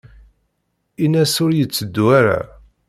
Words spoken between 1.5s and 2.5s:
yetteddu ara.